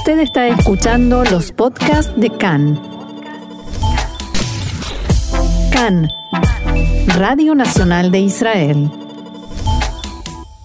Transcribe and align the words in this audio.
Usted 0.00 0.20
está 0.20 0.48
escuchando 0.48 1.24
los 1.24 1.52
podcasts 1.52 2.10
de 2.16 2.34
CAN. 2.34 2.80
CAN, 5.70 6.08
Radio 7.18 7.54
Nacional 7.54 8.10
de 8.10 8.20
Israel. 8.20 8.90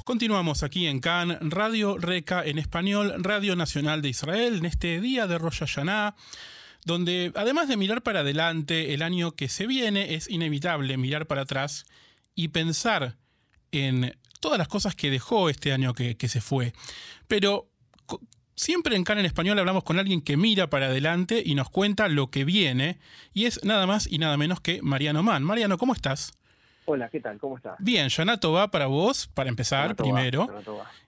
Continuamos 0.05 0.63
aquí 0.63 0.87
en 0.87 1.01
CAN, 1.01 1.37
Radio 1.51 1.97
Reca 1.97 2.45
en 2.45 2.57
español, 2.59 3.13
Radio 3.17 3.57
Nacional 3.57 4.01
de 4.01 4.07
Israel, 4.07 4.59
en 4.59 4.65
este 4.65 5.01
día 5.01 5.27
de 5.27 5.37
Rosh 5.37 5.59
Hashanah, 5.59 6.15
donde 6.85 7.33
además 7.35 7.67
de 7.67 7.75
mirar 7.75 8.03
para 8.03 8.21
adelante 8.21 8.93
el 8.93 9.01
año 9.01 9.33
que 9.33 9.49
se 9.49 9.67
viene, 9.67 10.13
es 10.13 10.29
inevitable 10.29 10.95
mirar 10.95 11.27
para 11.27 11.41
atrás 11.41 11.83
y 12.35 12.47
pensar 12.47 13.17
en 13.73 14.17
todas 14.39 14.57
las 14.57 14.69
cosas 14.69 14.95
que 14.95 15.11
dejó 15.11 15.49
este 15.49 15.73
año 15.73 15.93
que, 15.93 16.15
que 16.15 16.29
se 16.29 16.39
fue. 16.39 16.71
Pero 17.27 17.67
Siempre 18.57 18.95
en 18.95 19.03
CAN 19.03 19.19
en 19.19 19.25
español 19.25 19.59
hablamos 19.59 19.83
con 19.83 19.99
alguien 19.99 20.21
que 20.21 20.37
mira 20.37 20.67
para 20.67 20.85
adelante 20.85 21.43
y 21.45 21.55
nos 21.55 21.69
cuenta 21.69 22.07
lo 22.07 22.27
que 22.27 22.45
viene, 22.45 22.99
y 23.33 23.47
es 23.47 23.61
nada 23.65 23.85
más 23.85 24.09
y 24.09 24.17
nada 24.17 24.37
menos 24.37 24.61
que 24.61 24.81
Mariano 24.81 25.23
Mann. 25.23 25.43
Mariano, 25.43 25.77
¿cómo 25.77 25.91
estás? 25.91 26.31
Hola, 26.85 27.09
¿qué 27.09 27.19
tal? 27.19 27.37
¿Cómo 27.37 27.57
estás? 27.57 27.75
Bien, 27.79 28.07
Yanato 28.07 28.53
va 28.53 28.71
para 28.71 28.85
vos, 28.85 29.27
para 29.27 29.49
empezar 29.49 29.97
primero. 29.97 30.47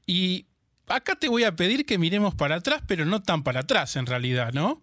Y 0.06 0.46
acá 0.88 1.16
te 1.16 1.30
voy 1.30 1.46
a 1.46 1.56
pedir 1.56 1.86
que 1.86 1.98
miremos 1.98 2.36
para 2.36 2.56
atrás, 2.56 2.84
pero 2.86 3.06
no 3.06 3.24
tan 3.24 3.44
para 3.44 3.62
atrás 3.62 3.96
en 3.96 4.08
realidad, 4.08 4.52
¿no? 4.52 4.82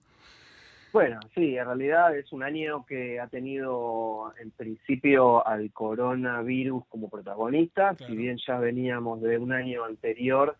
Bueno, 0.94 1.20
sí, 1.34 1.58
en 1.58 1.66
realidad 1.66 2.16
es 2.16 2.32
un 2.32 2.44
año 2.44 2.86
que 2.86 3.20
ha 3.20 3.26
tenido 3.26 4.32
en 4.40 4.52
principio 4.52 5.46
al 5.46 5.70
coronavirus 5.70 6.86
como 6.88 7.10
protagonista, 7.10 7.94
si 8.06 8.16
bien 8.16 8.38
ya 8.46 8.58
veníamos 8.58 9.20
de 9.20 9.36
un 9.36 9.52
año 9.52 9.84
anterior 9.84 10.56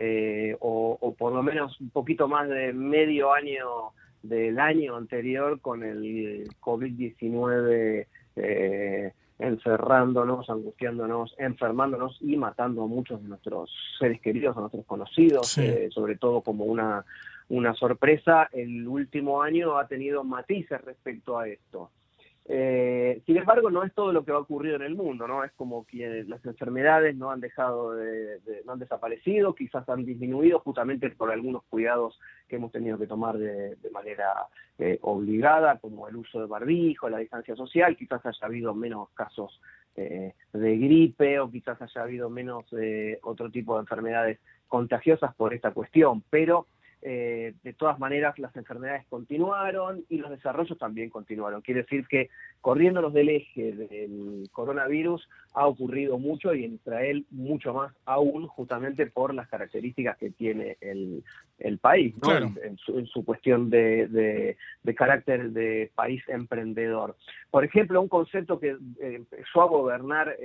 eh, 0.00 0.56
o, 0.60 1.14
por 1.18 1.32
lo 1.32 1.42
menos 1.42 1.80
un 1.80 1.90
poquito 1.90 2.28
más 2.28 2.48
de 2.48 2.72
medio 2.72 3.32
año 3.32 3.90
del 4.22 4.60
año 4.60 4.96
anterior 4.96 5.60
con 5.60 5.82
el 5.82 6.48
COVID-19 6.60 8.06
eh, 8.36 9.12
encerrándonos, 9.40 10.48
angustiándonos, 10.50 11.34
enfermándonos 11.38 12.16
y 12.20 12.36
matando 12.36 12.84
a 12.84 12.86
muchos 12.86 13.20
de 13.22 13.28
nuestros 13.28 13.72
seres 13.98 14.20
queridos, 14.20 14.56
a 14.56 14.60
nuestros 14.60 14.86
conocidos, 14.86 15.58
eh, 15.58 15.88
sobre 15.90 16.16
todo 16.16 16.42
como 16.42 16.64
una, 16.64 17.04
una 17.48 17.74
sorpresa. 17.74 18.48
El 18.52 18.86
último 18.86 19.42
año 19.42 19.78
ha 19.78 19.88
tenido 19.88 20.22
matices 20.22 20.80
respecto 20.82 21.38
a 21.38 21.48
esto. 21.48 21.90
Eh, 22.50 23.20
sin 23.26 23.36
embargo, 23.36 23.70
no 23.70 23.84
es 23.84 23.92
todo 23.92 24.10
lo 24.10 24.24
que 24.24 24.32
va 24.32 24.38
a 24.38 24.74
en 24.74 24.82
el 24.82 24.94
mundo, 24.94 25.28
¿no? 25.28 25.44
Es 25.44 25.52
como 25.52 25.86
que 25.86 26.24
las 26.26 26.42
enfermedades 26.46 27.14
no 27.14 27.30
han 27.30 27.40
dejado 27.40 27.92
de, 27.92 28.40
no 28.64 28.72
han 28.72 28.78
desaparecido, 28.78 29.54
quizás 29.54 29.86
han 29.90 30.06
disminuido 30.06 30.58
justamente 30.60 31.10
por 31.10 31.30
algunos 31.30 31.62
cuidados 31.64 32.18
que 32.48 32.56
hemos 32.56 32.72
tenido 32.72 32.98
que 32.98 33.06
tomar 33.06 33.36
de, 33.36 33.76
manera 33.92 34.46
eh, 34.78 34.98
obligada, 35.02 35.78
como 35.78 36.08
el 36.08 36.16
uso 36.16 36.40
de 36.40 36.46
barbijo, 36.46 37.10
la 37.10 37.18
distancia 37.18 37.54
social, 37.54 37.98
quizás 37.98 38.24
haya 38.24 38.46
habido 38.46 38.74
menos 38.74 39.10
casos 39.10 39.60
eh, 39.94 40.32
de 40.54 40.78
gripe 40.78 41.40
o 41.40 41.50
quizás 41.50 41.82
haya 41.82 42.02
habido 42.02 42.30
menos 42.30 42.64
otro 43.24 43.50
tipo 43.50 43.74
de 43.74 43.80
enfermedades 43.80 44.38
contagiosas 44.68 45.34
por 45.34 45.52
esta 45.52 45.72
cuestión, 45.72 46.22
pero 46.30 46.66
eh, 47.02 47.54
de 47.62 47.72
todas 47.74 47.98
maneras 47.98 48.38
las 48.38 48.54
enfermedades 48.56 49.06
continuaron 49.08 50.04
y 50.08 50.18
los 50.18 50.30
desarrollos 50.30 50.76
también 50.78 51.10
continuaron. 51.10 51.62
Quiere 51.62 51.82
decir 51.82 52.06
que 52.08 52.30
corriéndonos 52.60 53.12
del 53.12 53.28
eje 53.28 53.72
del 53.72 54.48
coronavirus 54.52 55.28
ha 55.54 55.66
ocurrido 55.66 56.18
mucho 56.18 56.54
y 56.54 56.64
en 56.64 56.74
Israel 56.74 57.24
mucho 57.30 57.72
más 57.72 57.92
aún 58.04 58.46
justamente 58.46 59.06
por 59.06 59.34
las 59.34 59.48
características 59.48 60.16
que 60.18 60.30
tiene 60.30 60.76
el, 60.80 61.22
país, 61.78 62.14
en, 62.62 62.76
su, 63.06 63.24
cuestión 63.24 63.70
de, 63.70 64.56
carácter 64.96 65.50
de 65.50 65.90
país 65.94 66.22
emprendedor. 66.28 67.16
Por 67.50 67.64
ejemplo, 67.64 68.00
un 68.00 68.08
concepto 68.08 68.58
que 68.58 68.70
eh, 68.70 68.76
empezó 69.00 69.62
a 69.62 69.66
gobernar 69.66 70.36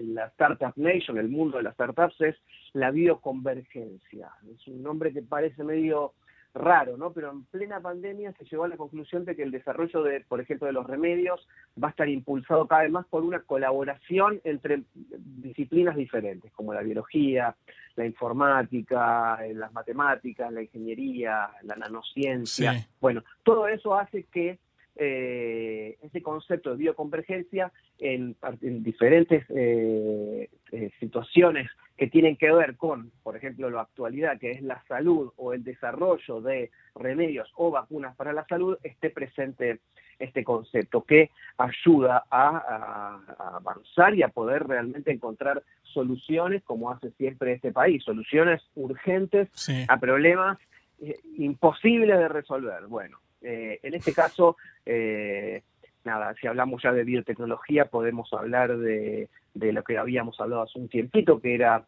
la 0.00 0.26
Startup 0.26 0.72
Nation, 0.76 1.18
el 1.18 1.28
mundo 1.28 1.58
de 1.58 1.64
las 1.64 1.74
startups, 1.74 2.20
es 2.20 2.36
la 2.72 2.90
bioconvergencia. 2.90 4.30
Es 4.52 4.66
un 4.66 4.82
nombre 4.82 5.12
que 5.12 5.22
parece 5.22 5.62
medio 5.64 6.12
raro, 6.54 6.96
¿no? 6.96 7.12
Pero 7.12 7.30
en 7.30 7.44
plena 7.44 7.80
pandemia 7.80 8.32
se 8.32 8.44
llegó 8.44 8.64
a 8.64 8.68
la 8.68 8.76
conclusión 8.76 9.24
de 9.24 9.34
que 9.34 9.42
el 9.42 9.50
desarrollo 9.50 10.02
de, 10.02 10.20
por 10.20 10.40
ejemplo, 10.40 10.66
de 10.66 10.72
los 10.72 10.86
remedios 10.86 11.48
va 11.82 11.88
a 11.88 11.90
estar 11.90 12.08
impulsado 12.08 12.66
cada 12.66 12.82
vez 12.82 12.90
más 12.90 13.06
por 13.06 13.22
una 13.22 13.40
colaboración 13.40 14.40
entre 14.44 14.82
disciplinas 14.94 15.96
diferentes, 15.96 16.52
como 16.52 16.74
la 16.74 16.82
biología, 16.82 17.56
la 17.96 18.06
informática, 18.06 19.38
las 19.54 19.72
matemáticas, 19.72 20.52
la 20.52 20.62
ingeniería, 20.62 21.50
la 21.62 21.76
nanociencia. 21.76 22.86
Bueno, 23.00 23.22
todo 23.42 23.66
eso 23.68 23.94
hace 23.94 24.24
que 24.24 24.58
eh, 24.96 25.96
ese 26.02 26.22
concepto 26.22 26.70
de 26.70 26.76
bioconvergencia 26.76 27.72
en, 27.98 28.36
diferentes 28.60 29.44
eh, 29.48 30.48
eh, 30.70 30.90
situaciones 31.00 31.70
que 31.96 32.08
tienen 32.08 32.36
que 32.36 32.52
ver 32.52 32.76
con, 32.76 33.10
por 33.22 33.36
ejemplo, 33.36 33.70
la 33.70 33.82
actualidad, 33.82 34.38
que 34.38 34.50
es 34.50 34.62
la 34.62 34.82
salud 34.88 35.32
o 35.36 35.52
el 35.52 35.64
desarrollo 35.64 36.40
de 36.40 36.70
remedios 36.94 37.50
o 37.56 37.70
vacunas 37.70 38.16
para 38.16 38.32
la 38.32 38.44
salud, 38.46 38.76
esté 38.82 39.10
presente 39.10 39.80
este 40.18 40.44
concepto 40.44 41.02
que 41.02 41.30
ayuda 41.58 42.24
a, 42.30 43.18
avanzar 43.56 44.14
y 44.14 44.22
a 44.22 44.28
poder 44.28 44.66
realmente 44.66 45.10
encontrar 45.10 45.62
soluciones, 45.82 46.62
como 46.62 46.90
hace 46.90 47.10
siempre 47.12 47.52
este 47.54 47.72
país, 47.72 48.02
soluciones 48.04 48.62
urgentes 48.74 49.48
a 49.88 49.98
problemas 49.98 50.58
eh, 51.00 51.18
imposibles 51.36 52.18
de 52.18 52.28
resolver. 52.28 52.86
Bueno, 52.86 53.18
eh, 53.42 53.80
en 53.82 53.94
este 53.94 54.12
caso, 54.12 54.56
eh, 54.86 55.62
nada, 56.04 56.34
si 56.40 56.46
hablamos 56.46 56.82
ya 56.82 56.92
de 56.92 57.04
biotecnología, 57.04 57.86
podemos 57.86 58.32
hablar 58.32 58.76
de, 58.76 59.28
lo 59.54 59.82
que 59.82 59.98
habíamos 59.98 60.40
hablado 60.40 60.62
hace 60.62 60.78
un 60.78 60.88
tiempito, 60.88 61.40
que 61.40 61.54
era 61.54 61.84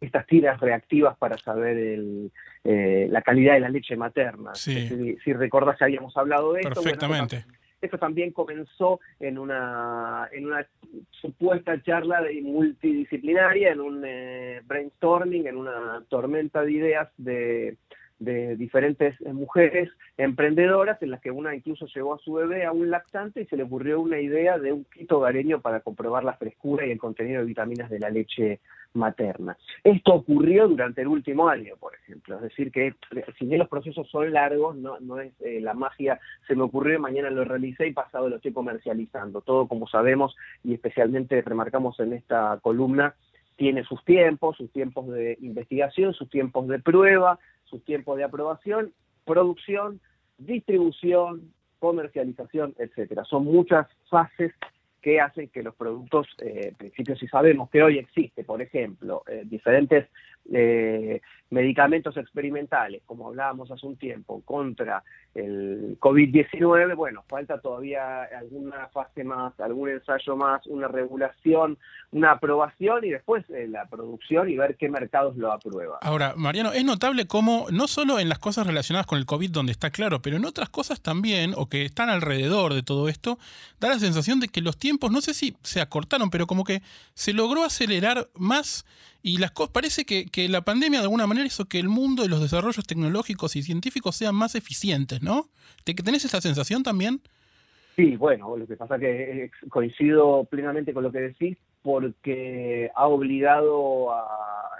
estas 0.00 0.26
tiras 0.26 0.58
reactivas 0.60 1.16
para 1.18 1.36
saber 1.36 1.98
eh, 2.64 3.08
la 3.10 3.22
calidad 3.22 3.54
de 3.54 3.60
la 3.60 3.68
leche 3.68 3.96
materna. 3.96 4.54
Si, 4.54 5.16
si 5.22 5.32
recordás, 5.32 5.80
habíamos 5.82 6.16
hablado 6.16 6.54
de 6.54 6.60
esto. 6.60 6.82
Perfectamente. 6.82 7.44
esto 7.82 7.98
también 7.98 8.32
comenzó 8.32 9.00
en 9.18 9.38
una, 9.38 10.28
en 10.32 10.46
una 10.46 10.66
supuesta 11.10 11.82
charla 11.82 12.22
de 12.22 12.40
multidisciplinaria, 12.40 13.72
en 13.72 13.80
un 13.80 14.06
brainstorming, 14.64 15.46
en 15.46 15.56
una 15.56 16.02
tormenta 16.08 16.62
de 16.62 16.72
ideas 16.72 17.08
de 17.18 17.76
de 18.20 18.54
diferentes 18.56 19.20
eh, 19.22 19.32
mujeres 19.32 19.90
emprendedoras 20.16 21.02
en 21.02 21.10
las 21.10 21.20
que 21.20 21.30
una 21.30 21.56
incluso 21.56 21.86
llevó 21.86 22.14
a 22.14 22.18
su 22.18 22.34
bebé 22.34 22.64
a 22.64 22.72
un 22.72 22.90
lactante 22.90 23.40
y 23.40 23.46
se 23.46 23.56
le 23.56 23.64
ocurrió 23.64 24.00
una 24.00 24.20
idea 24.20 24.58
de 24.58 24.72
un 24.72 24.84
quito 24.84 25.20
gareño 25.20 25.60
para 25.60 25.80
comprobar 25.80 26.22
la 26.22 26.34
frescura 26.34 26.86
y 26.86 26.92
el 26.92 26.98
contenido 26.98 27.40
de 27.40 27.46
vitaminas 27.46 27.90
de 27.90 27.98
la 27.98 28.10
leche 28.10 28.60
materna. 28.92 29.56
Esto 29.82 30.14
ocurrió 30.14 30.68
durante 30.68 31.00
el 31.00 31.08
último 31.08 31.48
año, 31.48 31.76
por 31.78 31.94
ejemplo, 31.94 32.36
es 32.36 32.42
decir 32.42 32.70
que 32.70 32.94
si 33.38 33.46
bien 33.46 33.58
los 33.58 33.68
procesos 33.68 34.08
son 34.10 34.32
largos, 34.32 34.76
no, 34.76 35.00
no 35.00 35.18
es 35.18 35.32
eh, 35.40 35.60
la 35.60 35.74
magia, 35.74 36.20
se 36.46 36.54
me 36.54 36.62
ocurrió, 36.62 37.00
mañana 37.00 37.30
lo 37.30 37.44
realicé 37.44 37.86
y 37.86 37.92
pasado 37.92 38.28
lo 38.28 38.36
estoy 38.36 38.52
comercializando. 38.52 39.40
Todo 39.40 39.66
como 39.66 39.86
sabemos 39.86 40.36
y 40.62 40.74
especialmente 40.74 41.40
remarcamos 41.40 41.98
en 42.00 42.12
esta 42.12 42.58
columna, 42.60 43.14
tiene 43.56 43.84
sus 43.84 44.02
tiempos, 44.04 44.56
sus 44.56 44.72
tiempos 44.72 45.06
de 45.08 45.36
investigación, 45.40 46.14
sus 46.14 46.30
tiempos 46.30 46.66
de 46.66 46.78
prueba, 46.78 47.38
sus 47.70 47.84
tiempos 47.84 48.16
de 48.16 48.24
aprobación, 48.24 48.92
producción, 49.24 50.00
distribución, 50.38 51.52
comercialización, 51.78 52.74
etcétera. 52.78 53.24
Son 53.24 53.44
muchas 53.44 53.86
fases 54.08 54.52
que 55.00 55.20
hacen 55.20 55.48
que 55.48 55.62
los 55.62 55.74
productos, 55.74 56.26
eh, 56.38 56.68
en 56.68 56.74
principio 56.74 57.16
si 57.16 57.26
sabemos 57.26 57.70
que 57.70 57.82
hoy 57.82 57.98
existe, 57.98 58.44
por 58.44 58.60
ejemplo, 58.60 59.22
eh, 59.26 59.42
diferentes 59.44 60.08
eh, 60.52 61.20
medicamentos 61.50 62.16
experimentales, 62.16 63.02
como 63.06 63.28
hablábamos 63.28 63.70
hace 63.70 63.86
un 63.86 63.96
tiempo, 63.96 64.40
contra 64.44 65.02
el 65.34 65.98
COVID-19, 65.98 66.94
bueno, 66.96 67.24
falta 67.28 67.60
todavía 67.60 68.22
alguna 68.22 68.88
fase 68.88 69.24
más, 69.24 69.58
algún 69.60 69.90
ensayo 69.90 70.36
más, 70.36 70.66
una 70.66 70.88
regulación, 70.88 71.78
una 72.12 72.32
aprobación 72.32 73.04
y 73.04 73.10
después 73.10 73.44
la 73.48 73.86
producción 73.86 74.48
y 74.48 74.56
ver 74.56 74.76
qué 74.76 74.88
mercados 74.88 75.36
lo 75.36 75.52
aprueban. 75.52 75.98
Ahora, 76.02 76.34
Mariano, 76.36 76.72
es 76.72 76.84
notable 76.84 77.26
cómo, 77.26 77.66
no 77.70 77.88
solo 77.88 78.18
en 78.18 78.28
las 78.28 78.38
cosas 78.38 78.66
relacionadas 78.66 79.06
con 79.06 79.18
el 79.18 79.26
COVID, 79.26 79.50
donde 79.50 79.72
está 79.72 79.90
claro, 79.90 80.22
pero 80.22 80.36
en 80.36 80.44
otras 80.44 80.68
cosas 80.68 81.00
también, 81.00 81.52
o 81.56 81.68
que 81.68 81.84
están 81.84 82.10
alrededor 82.10 82.74
de 82.74 82.82
todo 82.82 83.08
esto, 83.08 83.38
da 83.78 83.88
la 83.88 83.98
sensación 83.98 84.40
de 84.40 84.48
que 84.48 84.60
los 84.60 84.78
tiempos, 84.78 84.89
no 85.10 85.20
sé 85.20 85.34
si 85.34 85.54
se 85.62 85.80
acortaron, 85.80 86.30
pero 86.30 86.46
como 86.46 86.64
que 86.64 86.82
se 87.14 87.32
logró 87.32 87.64
acelerar 87.64 88.28
más 88.34 88.84
y 89.22 89.38
las 89.38 89.50
cosas, 89.50 89.72
parece 89.72 90.04
que, 90.04 90.48
la 90.48 90.62
pandemia 90.62 91.00
de 91.00 91.04
alguna 91.04 91.26
manera 91.26 91.46
hizo 91.46 91.66
que 91.66 91.78
el 91.78 91.88
mundo 91.88 92.22
de 92.22 92.28
los 92.28 92.40
desarrollos 92.40 92.86
tecnológicos 92.86 93.54
y 93.56 93.62
científicos 93.62 94.16
sean 94.16 94.34
más 94.34 94.54
eficientes, 94.54 95.22
¿no? 95.22 95.46
¿Te, 95.84 95.92
¿Tenés 95.94 96.24
esa 96.24 96.40
sensación 96.40 96.82
también? 96.82 97.20
Sí, 97.96 98.16
bueno, 98.16 98.56
lo 98.56 98.66
que 98.66 98.76
pasa 98.76 98.94
es 98.94 99.00
que 99.00 99.44
eh, 99.44 99.50
coincido 99.68 100.44
plenamente 100.44 100.94
con 100.94 101.02
lo 101.02 101.12
que 101.12 101.20
decís, 101.20 101.58
porque 101.82 102.90
ha 102.94 103.06
obligado 103.06 104.12
a 104.12 104.24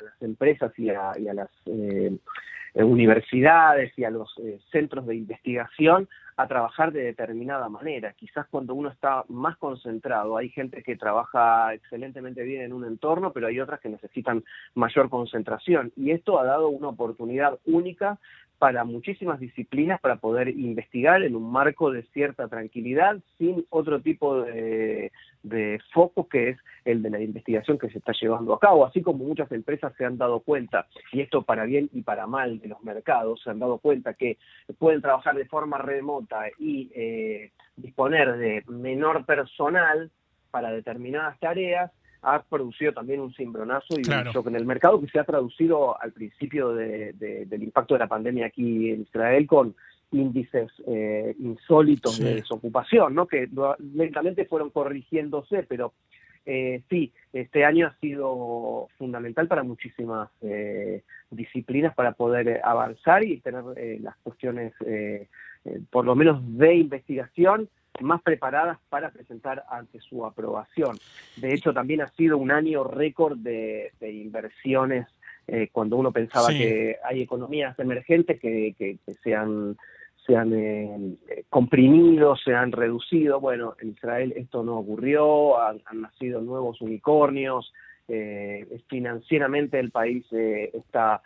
las 0.02 0.22
empresas 0.22 0.72
y 0.78 0.88
a, 0.88 1.14
las... 1.34 1.50
Eh, 1.66 2.16
universidades 2.74 3.92
y 3.96 4.04
a 4.04 4.10
los 4.10 4.34
centros 4.70 5.06
de 5.06 5.16
investigación 5.16 6.08
a 6.36 6.48
trabajar 6.48 6.92
de 6.92 7.02
determinada 7.02 7.68
manera. 7.68 8.14
Quizás 8.14 8.46
cuando 8.48 8.74
uno 8.74 8.88
está 8.88 9.24
más 9.28 9.58
concentrado, 9.58 10.36
hay 10.36 10.48
gente 10.48 10.82
que 10.82 10.96
trabaja 10.96 11.74
excelentemente 11.74 12.42
bien 12.42 12.62
en 12.62 12.72
un 12.72 12.86
entorno, 12.86 13.32
pero 13.32 13.48
hay 13.48 13.60
otras 13.60 13.80
que 13.80 13.90
necesitan 13.90 14.42
mayor 14.74 15.10
concentración. 15.10 15.92
Y 15.96 16.12
esto 16.12 16.40
ha 16.40 16.44
dado 16.44 16.68
una 16.68 16.88
oportunidad 16.88 17.58
única 17.66 18.18
para 18.60 18.84
muchísimas 18.84 19.40
disciplinas 19.40 19.98
para 20.02 20.16
poder 20.16 20.50
investigar 20.50 21.22
en 21.22 21.34
un 21.34 21.50
marco 21.50 21.90
de 21.90 22.02
cierta 22.12 22.46
tranquilidad 22.46 23.16
sin 23.38 23.64
otro 23.70 24.02
tipo 24.02 24.42
de, 24.42 25.10
foco 25.94 26.28
que 26.28 26.50
es 26.50 26.58
el 26.84 27.02
de 27.02 27.08
la 27.08 27.22
investigación 27.22 27.78
que 27.78 27.88
se 27.88 27.96
está 27.96 28.12
llevando 28.12 28.52
a 28.52 28.60
cabo, 28.60 28.84
así 28.84 29.00
como 29.00 29.24
muchas 29.24 29.50
empresas 29.50 29.94
se 29.96 30.04
han 30.04 30.18
dado 30.18 30.40
cuenta, 30.40 30.86
y 31.10 31.22
esto 31.22 31.40
para 31.40 31.64
bien 31.64 31.88
y 31.94 32.02
para 32.02 32.26
mal 32.26 32.60
de 32.60 32.68
los 32.68 32.82
mercados, 32.82 33.40
se 33.42 33.48
han 33.48 33.60
dado 33.60 33.78
cuenta 33.78 34.12
que 34.12 34.36
pueden 34.78 35.00
trabajar 35.00 35.36
de 35.36 35.46
forma 35.46 35.78
remota 35.78 36.42
y 36.58 36.90
eh, 36.94 37.52
disponer 37.76 38.36
de 38.36 38.62
menor 38.68 39.24
personal 39.24 40.10
para 40.50 40.70
determinadas 40.70 41.40
tareas, 41.40 41.90
ha 42.22 42.42
producido 42.42 42.92
también 42.92 43.20
un 43.20 43.32
cimbronazo 43.32 43.94
y 43.98 44.08
un 44.08 44.24
shock 44.32 44.48
en 44.48 44.56
el 44.56 44.66
mercado 44.66 45.00
que 45.00 45.08
se 45.08 45.18
ha 45.18 45.24
traducido 45.24 46.00
al 46.00 46.12
principio 46.12 46.72
del 46.72 47.62
impacto 47.62 47.94
de 47.94 48.00
la 48.00 48.08
pandemia 48.08 48.46
aquí 48.46 48.90
en 48.90 49.02
Israel 49.02 49.46
con 49.46 49.74
índices 50.12 50.70
eh, 50.86 51.34
insólitos 51.38 52.18
de 52.18 52.36
desocupación, 52.36 53.14
¿no? 53.14 53.26
que 53.26 53.48
lentamente 53.94 54.44
fueron 54.44 54.70
corrigiéndose, 54.70 55.64
pero 55.68 55.92
eh, 56.46 56.82
sí, 56.90 57.12
este 57.32 57.64
año 57.64 57.86
ha 57.86 57.96
sido 58.00 58.88
fundamental 58.98 59.46
para 59.46 59.62
muchísimas 59.62 60.30
eh, 60.42 61.02
disciplinas 61.30 61.94
para 61.94 62.12
poder 62.12 62.60
avanzar 62.64 63.24
y 63.24 63.38
tener 63.38 63.62
las 64.00 64.16
cuestiones, 64.18 64.72
por 65.90 66.04
lo 66.04 66.16
menos 66.16 66.40
de 66.58 66.74
investigación, 66.74 67.68
más 68.00 68.22
preparadas 68.22 68.78
para 68.88 69.10
presentar 69.10 69.64
ante 69.70 70.00
su 70.00 70.24
aprobación. 70.24 70.96
De 71.36 71.52
hecho, 71.52 71.72
también 71.72 72.00
ha 72.02 72.08
sido 72.10 72.38
un 72.38 72.50
año 72.50 72.84
récord 72.84 73.36
de, 73.38 73.92
inversiones 74.00 75.06
eh, 75.46 75.68
cuando 75.72 75.96
uno 75.96 76.12
pensaba 76.12 76.48
que 76.48 76.96
hay 77.04 77.22
economías 77.22 77.78
emergentes 77.78 78.40
que, 78.40 78.74
que, 78.78 78.98
se 79.22 79.34
han, 79.34 79.76
se 80.26 80.36
han 80.36 80.52
eh, 80.54 81.16
comprimido, 81.48 82.36
se 82.36 82.54
han 82.54 82.72
reducido. 82.72 83.40
Bueno, 83.40 83.74
en 83.80 83.90
Israel 83.90 84.32
esto 84.36 84.62
no 84.62 84.78
ocurrió, 84.78 85.60
han, 85.60 85.80
nacido 85.94 86.40
nuevos 86.40 86.80
unicornios, 86.80 87.72
eh, 88.08 88.80
financieramente 88.88 89.78
el 89.78 89.90
país 89.90 90.24
está 90.32 91.22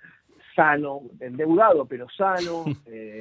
sano, 0.56 1.02
endeudado 1.20 1.84
pero 1.84 2.08
sano. 2.08 2.64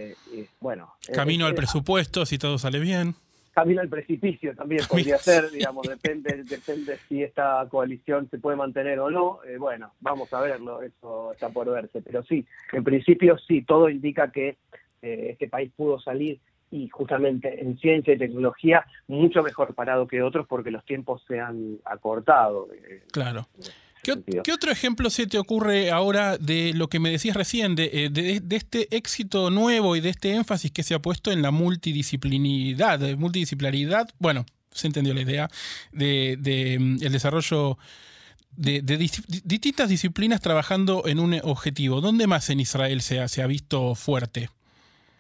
bueno, 0.62 0.94
Camino 1.14 1.46
al 1.46 1.56
presupuesto, 1.56 2.26
si 2.26 2.38
todo 2.38 2.58
sale 2.58 2.80
bien 2.80 3.16
camino 3.54 3.82
al 3.82 3.90
precipicio 3.90 4.56
también 4.56 4.82
podría 4.90 5.18
ser, 5.18 5.50
digamos, 5.52 5.88
depende, 5.88 6.44
depende 6.44 6.98
si 7.08 7.24
esta 7.24 7.66
coalición 7.70 8.30
se 8.30 8.40
puede 8.40 8.58
mantener 8.58 9.00
o 9.00 9.10
no. 9.10 9.40
Eh, 9.46 9.58
bueno, 9.58 9.94
vamos 10.02 10.34
a 10.34 10.42
verlo, 10.42 10.82
eso 10.82 11.32
está 11.32 11.50
por 11.50 11.70
verse. 11.70 12.02
Pero 12.02 12.24
sí, 12.24 12.46
en 12.72 12.84
principio 12.84 13.38
sí, 13.38 13.62
todo 13.62 13.90
indica 13.90 14.32
que 14.32 14.58
eh, 15.02 15.30
este 15.32 15.48
país 15.48 15.72
pudo 15.76 16.00
salir 16.00 16.40
y 16.72 16.90
justamente 16.90 17.62
en 17.62 17.78
ciencia 17.78 18.16
y 18.16 18.18
tecnología 18.18 18.84
mucho 19.08 19.44
mejor 19.44 19.76
parado 19.76 20.08
que 20.08 20.24
otros 20.24 20.48
porque 20.48 20.72
los 20.72 20.84
tiempos 20.86 21.24
se 21.28 21.40
han 21.40 21.78
acortado. 21.86 22.68
Eh, 22.74 23.04
claro. 23.12 23.48
¿Qué, 24.04 24.52
otro 24.52 24.72
ejemplo 24.72 25.10
se 25.10 25.28
te 25.28 25.38
ocurre 25.38 25.90
ahora 25.90 26.38
de 26.38 26.74
lo 26.74 26.90
que 26.90 27.00
me 27.00 27.10
decías 27.10 27.38
recién, 27.38 27.76
de, 27.76 28.10
de, 28.12 28.56
este 28.56 28.94
éxito 28.96 29.50
nuevo 29.50 29.96
y 29.96 30.02
de 30.02 30.10
este 30.10 30.34
énfasis 30.34 30.72
que 30.72 30.84
se 30.84 30.94
ha 30.94 31.02
puesto 31.02 31.32
en 31.32 31.42
la 31.42 31.52
multidisciplinaridad, 31.52 33.00
multidisciplinaridad, 33.16 34.10
bueno, 34.20 34.46
se 34.72 34.88
entendió 34.88 35.14
la 35.14 35.22
idea, 35.22 35.50
de, 35.94 36.78
mm, 36.80 36.98
el 37.02 37.12
desarrollo 37.14 37.78
de, 38.58 38.82
distintas 38.82 39.88
disciplinas 39.90 40.42
trabajando 40.42 41.08
en 41.08 41.20
un 41.20 41.40
objetivo. 41.44 42.02
¿Dónde 42.02 42.28
más 42.28 42.50
en 42.50 42.60
Israel 42.60 43.02
se 43.02 43.26
se 43.30 43.42
ha 43.42 43.48
visto 43.48 43.96
fuerte? 43.96 44.50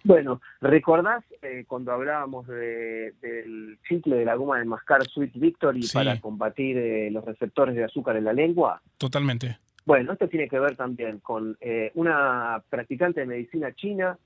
Bueno, 0.03 0.41
¿recordás 0.59 1.23
eh, 1.41 1.63
cuando 1.67 1.93
hablábamos 1.93 2.45
del 2.47 3.77
chicle 3.87 4.17
de 4.17 4.25
la 4.25 4.35
goma 4.35 4.59
de 4.59 4.65
mascar 4.65 5.03
Sweet 5.05 5.33
Victory 5.35 5.87
para 5.93 6.19
combatir 6.19 6.77
eh, 6.77 7.09
los 7.09 7.23
receptores 7.23 7.75
de 7.75 7.85
azúcar 7.85 8.17
en 8.17 8.25
la 8.25 8.33
lengua? 8.33 8.81
Totalmente. 8.97 9.57
Bueno, 9.85 10.13
esto 10.13 10.27
tiene 10.27 10.49
que 10.49 10.59
ver 10.59 10.75
también 10.75 11.19
con 11.19 11.57
eh, 11.61 11.91
una 11.95 12.61
practicante 12.69 13.21
de 13.21 13.27
medicina 13.27 13.73
china, 13.73 14.17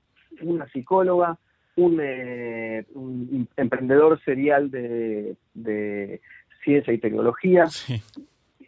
una 0.42 0.68
psicóloga, 0.68 1.38
un, 1.76 3.48
emprendedor 3.56 4.20
serial 4.24 4.70
de, 4.70 5.36
de, 5.54 6.20
ciencia 6.64 6.92
y 6.92 6.98
tecnología, 6.98 7.68
sí 7.68 8.02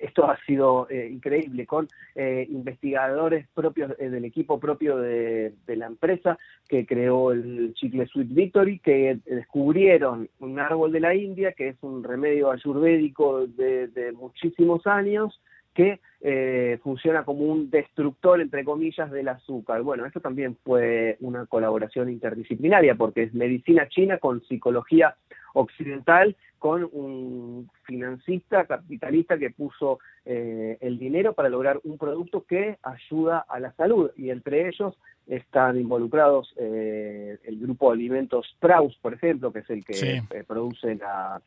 esto 0.00 0.28
ha 0.28 0.38
sido 0.44 0.88
eh, 0.88 1.08
increíble 1.10 1.66
con 1.66 1.88
eh, 2.14 2.46
investigadores 2.48 3.46
propios 3.54 3.92
eh, 3.98 4.08
del 4.08 4.24
equipo 4.24 4.58
propio 4.58 4.96
de, 4.96 5.54
la 5.66 5.86
empresa 5.86 6.38
que 6.68 6.84
creó 6.84 7.32
el 7.32 7.72
chicle 7.74 8.06
Sweet 8.06 8.28
Victory, 8.30 8.78
que 8.80 9.20
descubrieron 9.24 10.28
un 10.40 10.58
árbol 10.58 10.90
de 10.92 11.00
la 11.00 11.14
India, 11.14 11.52
que 11.52 11.68
es 11.68 11.76
un 11.82 12.02
remedio 12.02 12.50
ayurvédico 12.50 13.46
de 13.46 14.12
muchísimos 14.16 14.86
años, 14.86 15.40
que 15.74 16.00
eh, 16.20 16.78
funciona 16.82 17.24
como 17.24 17.44
un 17.44 17.70
destructor, 17.70 18.40
entre 18.40 18.64
comillas, 18.64 19.10
del 19.10 19.28
azúcar. 19.28 19.82
Bueno, 19.82 20.04
esto 20.04 20.20
también 20.20 20.56
fue 20.64 21.16
una 21.20 21.46
colaboración 21.46 22.10
interdisciplinaria, 22.10 22.94
porque 22.94 23.24
es 23.24 23.34
medicina 23.34 23.88
china 23.88 24.18
con 24.18 24.42
psicología 24.42 25.16
occidental, 25.54 26.36
con 26.58 26.88
un 26.92 27.70
financista, 27.84 28.66
capitalista 28.66 29.38
que 29.38 29.50
puso 29.50 29.98
eh, 30.26 30.76
el 30.82 30.98
dinero 30.98 31.32
para 31.32 31.48
lograr 31.48 31.80
un 31.84 31.96
producto 31.96 32.44
que 32.44 32.78
ayuda 32.82 33.46
a 33.48 33.58
la 33.58 33.72
salud. 33.72 34.10
Y 34.16 34.28
entre 34.30 34.68
ellos 34.68 34.94
están 35.26 35.78
involucrados 35.78 36.52
eh, 36.58 37.38
el 37.44 37.58
grupo 37.58 37.88
de 37.88 37.94
alimentos 37.94 38.56
Praus, 38.60 38.94
por 39.00 39.14
ejemplo, 39.14 39.52
que 39.52 39.60
es 39.60 39.70
el 39.70 39.84
que 39.84 40.44
produce 40.46 40.96
la, 40.96 41.40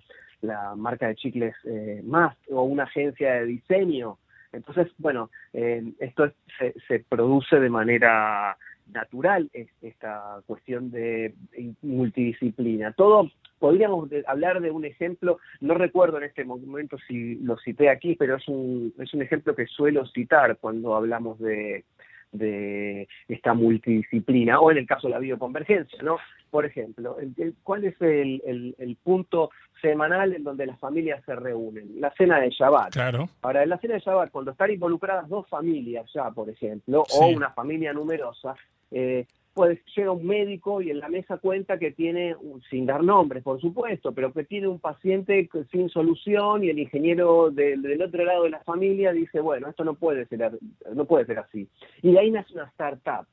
la 0.44 0.76
marca 0.76 1.08
de 1.08 1.16
chicles 1.16 1.56
más, 2.04 2.36
o 2.50 2.64
una 2.64 2.84
agencia 2.84 3.34
de 3.34 3.46
diseño 3.46 4.18
entonces, 4.54 4.88
bueno, 5.00 5.32
eh, 5.52 5.84
esto 6.00 6.32
se, 6.58 6.74
se, 6.88 7.00
produce 7.00 7.60
de 7.60 7.70
manera 7.70 8.56
natural, 8.92 9.50
esta 9.82 10.42
cuestión 10.46 10.92
de 10.92 11.34
multidisciplina. 11.82 12.94
Todo, 12.94 13.32
podríamos 13.58 14.10
hablar 14.28 14.62
de 14.62 14.72
un 14.72 14.86
ejemplo, 14.86 15.40
no 15.60 15.74
recuerdo 15.74 16.18
en 16.18 16.26
este 16.26 16.46
momento 16.46 16.98
si 17.08 17.36
lo 17.36 17.58
cité 17.58 17.90
aquí, 17.90 18.16
pero 18.16 18.36
es 18.36 18.48
un, 18.48 18.94
es 19.00 19.14
un 19.14 19.22
ejemplo 19.24 19.56
que 19.56 19.66
suelo 19.66 20.06
citar 20.06 20.58
cuando 20.58 20.96
hablamos 20.96 21.40
de 21.40 21.84
esta 23.44 23.54
multidisciplina, 23.54 24.62
o 24.62 24.72
en 24.72 24.78
el 24.78 24.88
caso 24.88 25.08
de 25.08 25.14
la 25.14 25.20
bioconvergencia, 25.20 26.02
¿no? 26.02 26.18
Por 26.50 26.66
ejemplo, 26.66 27.18
¿cuál 27.62 27.84
es 27.84 27.96
el, 28.00 28.74
el, 28.78 28.96
punto 29.04 29.50
semanal 29.82 30.34
en 30.34 30.46
donde 30.46 30.66
las 30.66 30.80
familias 30.80 31.22
se 31.26 31.36
reúnen? 31.36 32.00
La 32.00 32.14
cena 32.14 32.40
de 32.40 32.52
Shabbat. 32.52 32.94
Claro. 32.94 33.28
Ahora, 33.42 33.64
en 33.64 33.70
la 33.70 33.80
cena 33.80 33.96
de 33.96 34.00
Shabbat, 34.00 34.32
cuando 34.32 34.52
están 34.52 34.72
involucradas 34.72 35.28
dos 35.28 35.46
familias 35.50 36.10
ya, 36.14 36.32
por 36.32 36.50
ejemplo, 36.50 37.04
o 37.20 37.28
una 37.28 37.50
familia 37.50 37.92
numerosa, 37.92 38.56
eh, 38.92 39.26
pues 39.54 39.80
llega 39.96 40.12
un 40.12 40.26
médico 40.26 40.82
y 40.82 40.90
en 40.90 41.00
la 41.00 41.10
mesa 41.10 41.38
cuenta 41.38 41.78
que 41.78 41.92
tiene, 41.92 42.36
sin 42.70 42.86
dar 42.86 43.04
nombres 43.04 43.44
por 43.44 43.62
supuesto, 43.62 44.12
pero 44.14 44.34
que 44.34 44.44
tiene 44.44 44.68
un 44.68 44.80
paciente 44.80 45.50
sin 45.72 45.90
solución 45.90 46.64
y 46.64 46.70
el 46.70 46.80
ingeniero 46.80 47.52
del 47.52 48.02
otro 48.02 48.26
lado 48.26 48.44
de 48.44 48.50
la 48.50 48.64
familia 48.64 49.12
dice, 49.12 49.40
bueno, 49.40 49.70
esto 49.70 49.84
no 49.84 49.94
puede 49.94 50.26
ser, 50.26 50.58
no 50.94 51.06
puede 51.06 51.26
ser 51.26 51.40
así. 51.40 51.68
Y 52.02 52.12
de 52.12 52.20
ahí 52.20 52.32
nace 52.32 52.54
una 52.54 52.66
startup 52.66 53.28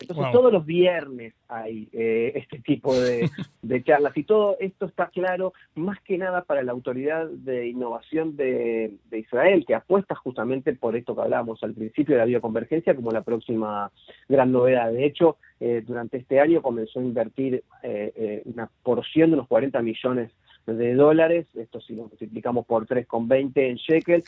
entonces 0.00 0.32
todos 0.32 0.52
los 0.52 0.66
viernes 0.66 1.34
hay 1.48 1.88
eh, 1.92 2.32
este 2.34 2.58
tipo 2.60 2.94
de, 2.98 3.30
charlas 3.84 4.16
y 4.16 4.24
todo 4.24 4.56
esto 4.60 4.86
está 4.86 5.08
claro 5.08 5.52
más 5.74 6.00
que 6.00 6.18
nada 6.18 6.42
para 6.42 6.62
la 6.62 6.72
Autoridad 6.72 7.26
de 7.28 7.68
Innovación 7.68 8.36
de, 8.36 8.92
Israel, 9.12 9.64
que 9.66 9.74
apuesta 9.74 10.14
justamente 10.14 10.74
por 10.74 10.96
esto 10.96 11.14
que 11.14 11.22
hablábamos 11.22 11.62
al 11.62 11.74
principio 11.74 12.14
de 12.14 12.20
la 12.20 12.26
bioconvergencia 12.26 12.94
como 12.94 13.10
la 13.10 13.22
próxima 13.22 13.90
gran 14.28 14.52
novedad. 14.52 14.92
De 14.92 15.04
hecho, 15.04 15.36
eh, 15.60 15.82
durante 15.86 16.18
este 16.18 16.40
año 16.40 16.62
comenzó 16.62 17.00
a 17.00 17.02
invertir 17.04 17.62
eh, 17.82 18.42
una 18.44 18.70
porción 18.82 19.30
de 19.30 19.34
unos 19.34 19.48
40 19.48 19.80
millones 19.82 20.30
de 20.66 20.94
dólares, 20.94 21.46
esto 21.54 21.80
si 21.80 21.94
lo 21.94 22.04
multiplicamos 22.04 22.64
por 22.64 22.86
3,20 22.86 23.52
en 23.54 23.76
shekel, 23.76 24.24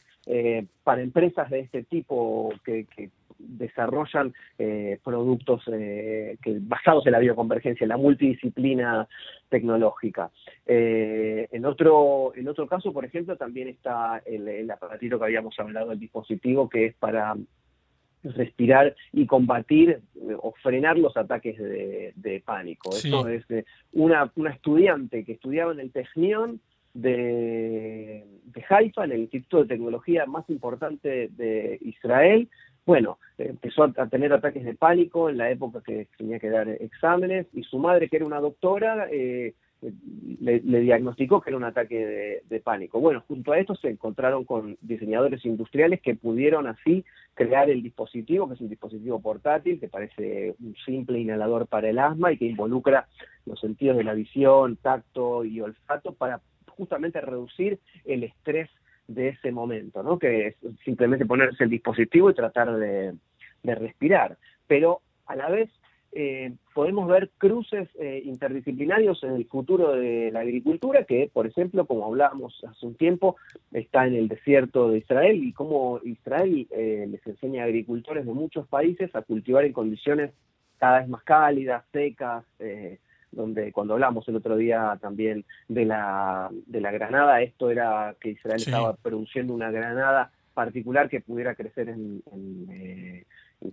para 0.84 1.00
empresas 1.00 1.48
de 1.48 1.60
este 1.60 1.82
tipo 1.84 2.52
que, 2.64 2.84
que 2.84 3.10
desarrollan 3.38 4.34
eh, 4.58 4.98
productos 5.02 5.62
eh, 5.72 6.36
que, 6.42 6.58
basados 6.60 7.06
en 7.06 7.12
la 7.12 7.18
bioconvergencia, 7.18 7.84
en 7.84 7.90
la 7.90 7.96
multidisciplina 7.96 9.08
tecnológica. 9.48 10.30
Eh, 10.66 11.48
en, 11.50 11.64
otro, 11.64 12.32
en 12.34 12.48
otro 12.48 12.66
caso, 12.66 12.92
por 12.92 13.04
ejemplo, 13.04 13.36
también 13.36 13.68
está 13.68 14.22
el, 14.24 14.48
el 14.48 14.70
aparatito 14.70 15.18
que 15.18 15.24
habíamos 15.24 15.58
hablado, 15.58 15.92
el 15.92 16.00
dispositivo 16.00 16.68
que 16.68 16.86
es 16.86 16.94
para 16.94 17.34
respirar 18.22 18.96
y 19.12 19.26
combatir 19.26 20.00
o 20.40 20.52
frenar 20.62 20.98
los 20.98 21.16
ataques 21.16 21.56
de, 21.58 22.42
pánico. 22.44 22.90
Esto 22.90 23.28
es 23.28 23.44
una, 23.92 24.32
una 24.34 24.50
estudiante 24.50 25.24
que 25.24 25.32
estudiaba 25.32 25.72
en 25.72 25.80
el 25.80 25.92
Technion 25.92 26.60
de, 26.94 28.24
de 28.44 28.64
Haifa, 28.68 29.04
en 29.04 29.12
el 29.12 29.20
Instituto 29.20 29.62
de 29.62 29.68
Tecnología 29.68 30.26
más 30.26 30.48
importante 30.48 31.28
de 31.30 31.78
Israel, 31.82 32.48
bueno, 32.86 33.18
empezó 33.36 33.84
a 33.84 34.06
tener 34.06 34.32
ataques 34.32 34.64
de 34.64 34.74
pánico 34.74 35.28
en 35.28 35.38
la 35.38 35.50
época 35.50 35.82
que 35.84 36.06
tenía 36.16 36.38
que 36.38 36.50
dar 36.50 36.68
exámenes 36.68 37.46
y 37.52 37.64
su 37.64 37.78
madre, 37.78 38.08
que 38.08 38.16
era 38.16 38.24
una 38.24 38.40
doctora, 38.40 39.08
eh, 39.10 39.54
le, 40.40 40.60
diagnosticó 40.60 41.40
que 41.40 41.50
era 41.50 41.56
un 41.56 41.64
ataque 41.64 42.42
de, 42.48 42.60
pánico. 42.60 43.00
Bueno, 43.00 43.24
junto 43.26 43.52
a 43.52 43.58
esto 43.58 43.74
se 43.74 43.90
encontraron 43.90 44.44
con 44.44 44.78
diseñadores 44.80 45.44
industriales 45.44 46.00
que 46.00 46.14
pudieron 46.14 46.66
así 46.68 47.04
crear 47.34 47.68
el 47.70 47.82
dispositivo, 47.82 48.48
que 48.48 48.54
es 48.54 48.60
un 48.60 48.68
dispositivo 48.68 49.20
portátil, 49.20 49.78
que 49.80 49.88
parece 49.88 50.54
un 50.60 50.74
simple 50.84 51.18
inhalador 51.18 51.66
para 51.66 51.90
el 51.90 51.98
asma 51.98 52.32
y 52.32 52.38
que 52.38 52.46
involucra 52.46 53.08
los 53.44 53.60
sentidos 53.60 53.96
de 53.96 54.04
la 54.04 54.14
visión, 54.14 54.76
tacto 54.76 55.44
y 55.44 55.60
olfato 55.60 56.14
para 56.14 56.40
justamente 56.68 57.20
reducir 57.20 57.80
el 58.04 58.24
estrés 58.24 58.70
de 59.08 59.28
ese 59.28 59.52
momento, 59.52 60.02
¿no? 60.02 60.18
Que 60.18 60.48
es 60.48 60.56
simplemente 60.84 61.26
ponerse 61.26 61.64
el 61.64 61.70
dispositivo 61.70 62.30
y 62.30 62.34
tratar 62.34 62.76
de, 62.76 63.14
respirar. 63.62 64.38
Pero 64.68 65.00
a 65.26 65.34
la 65.34 65.48
vez 65.50 65.68
eh, 66.12 66.52
podemos 66.72 67.08
ver 67.08 67.30
cruces 67.36 67.88
eh, 67.98 68.22
interdisciplinarios 68.24 69.24
en 69.24 69.32
el 69.32 69.46
futuro 69.46 69.92
de 69.92 70.30
la 70.30 70.40
agricultura, 70.40 71.04
que, 71.04 71.28
por 71.32 71.46
ejemplo, 71.46 71.84
como 71.84 72.06
hablábamos 72.06 72.62
hace 72.64 72.86
un 72.86 72.94
tiempo, 72.94 73.36
está 73.72 74.06
en 74.06 74.14
el 74.14 74.28
desierto 74.28 74.90
de 74.90 74.98
Israel 74.98 75.42
y 75.42 75.52
cómo 75.52 76.00
Israel 76.04 76.68
eh, 76.70 77.06
les 77.08 77.26
enseña 77.26 77.62
a 77.62 77.66
agricultores 77.66 78.24
de 78.24 78.32
muchos 78.32 78.68
países 78.68 79.14
a 79.16 79.22
cultivar 79.22 79.64
en 79.64 79.72
condiciones 79.72 80.30
cada 80.78 81.00
vez 81.00 81.08
más 81.08 81.24
cálidas, 81.24 81.84
secas, 81.90 82.44
donde 83.36 83.70
cuando 83.72 83.94
hablamos 83.94 84.26
el 84.28 84.36
otro 84.36 84.56
día 84.56 84.98
también 85.00 85.44
de 85.68 85.84
la, 85.84 86.50
de 86.66 86.80
la 86.80 86.90
granada, 86.90 87.42
esto 87.42 87.70
era 87.70 88.16
que 88.20 88.30
Israel 88.30 88.56
estaba 88.58 88.96
produciendo 88.96 89.54
una 89.54 89.70
granada 89.70 90.32
particular 90.54 91.08
que 91.08 91.20
pudiera 91.20 91.54
crecer 91.54 91.90
en, 91.90 92.22
eh, 92.70 93.24